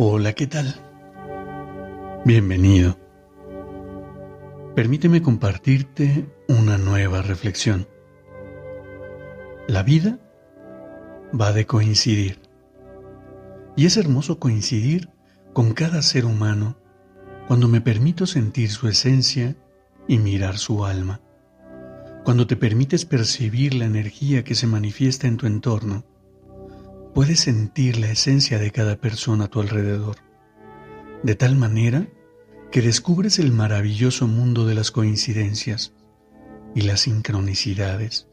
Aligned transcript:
Hola, 0.00 0.32
¿qué 0.32 0.46
tal? 0.46 0.76
Bienvenido. 2.24 2.96
Permíteme 4.76 5.22
compartirte 5.22 6.32
una 6.46 6.78
nueva 6.78 7.20
reflexión. 7.20 7.88
La 9.66 9.82
vida 9.82 10.20
va 11.34 11.52
de 11.52 11.66
coincidir. 11.66 12.38
Y 13.74 13.86
es 13.86 13.96
hermoso 13.96 14.38
coincidir 14.38 15.10
con 15.52 15.72
cada 15.72 16.00
ser 16.02 16.26
humano 16.26 16.78
cuando 17.48 17.66
me 17.66 17.80
permito 17.80 18.24
sentir 18.26 18.70
su 18.70 18.86
esencia 18.86 19.56
y 20.06 20.18
mirar 20.18 20.58
su 20.58 20.84
alma. 20.84 21.20
Cuando 22.22 22.46
te 22.46 22.54
permites 22.54 23.04
percibir 23.04 23.74
la 23.74 23.86
energía 23.86 24.44
que 24.44 24.54
se 24.54 24.68
manifiesta 24.68 25.26
en 25.26 25.38
tu 25.38 25.48
entorno 25.48 26.04
puedes 27.14 27.40
sentir 27.40 27.98
la 27.98 28.10
esencia 28.10 28.58
de 28.58 28.70
cada 28.70 28.96
persona 28.96 29.44
a 29.44 29.48
tu 29.48 29.60
alrededor, 29.60 30.16
de 31.22 31.34
tal 31.34 31.56
manera 31.56 32.08
que 32.70 32.82
descubres 32.82 33.38
el 33.38 33.52
maravilloso 33.52 34.26
mundo 34.26 34.66
de 34.66 34.74
las 34.74 34.90
coincidencias 34.90 35.94
y 36.74 36.82
las 36.82 37.00
sincronicidades 37.00 38.28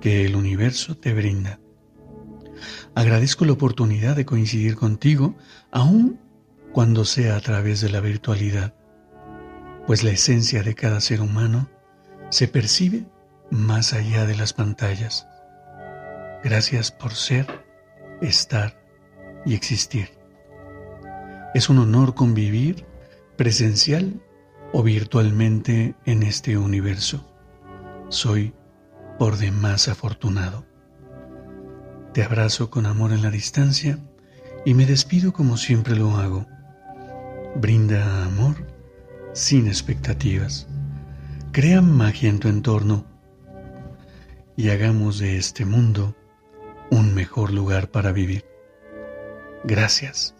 que 0.00 0.24
el 0.24 0.36
universo 0.36 0.96
te 0.96 1.14
brinda. 1.14 1.60
Agradezco 2.94 3.44
la 3.44 3.52
oportunidad 3.52 4.16
de 4.16 4.26
coincidir 4.26 4.76
contigo, 4.76 5.36
aun 5.70 6.20
cuando 6.72 7.04
sea 7.04 7.36
a 7.36 7.40
través 7.40 7.80
de 7.80 7.88
la 7.88 8.00
virtualidad, 8.00 8.74
pues 9.86 10.02
la 10.02 10.10
esencia 10.10 10.62
de 10.62 10.74
cada 10.74 11.00
ser 11.00 11.20
humano 11.20 11.68
se 12.30 12.48
percibe 12.48 13.06
más 13.50 13.92
allá 13.92 14.26
de 14.26 14.36
las 14.36 14.52
pantallas. 14.52 15.26
Gracias 16.42 16.90
por 16.90 17.14
ser 17.14 17.63
estar 18.20 18.82
y 19.44 19.54
existir. 19.54 20.10
Es 21.54 21.68
un 21.68 21.78
honor 21.78 22.14
convivir 22.14 22.86
presencial 23.36 24.20
o 24.72 24.82
virtualmente 24.82 25.94
en 26.04 26.22
este 26.22 26.58
universo. 26.58 27.24
Soy 28.08 28.52
por 29.18 29.36
demás 29.36 29.88
afortunado. 29.88 30.66
Te 32.12 32.22
abrazo 32.22 32.70
con 32.70 32.86
amor 32.86 33.12
en 33.12 33.22
la 33.22 33.30
distancia 33.30 33.98
y 34.64 34.74
me 34.74 34.86
despido 34.86 35.32
como 35.32 35.56
siempre 35.56 35.96
lo 35.96 36.16
hago. 36.16 36.46
Brinda 37.56 38.24
amor 38.24 38.66
sin 39.32 39.68
expectativas. 39.68 40.66
Crea 41.52 41.82
magia 41.82 42.30
en 42.30 42.40
tu 42.40 42.48
entorno 42.48 43.04
y 44.56 44.70
hagamos 44.70 45.18
de 45.18 45.36
este 45.36 45.64
mundo 45.64 46.16
un 46.94 47.12
mejor 47.12 47.52
lugar 47.52 47.88
para 47.88 48.12
vivir. 48.12 48.44
Gracias. 49.64 50.34